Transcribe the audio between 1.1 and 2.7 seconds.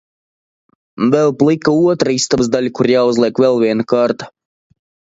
Vēl plika otra istabas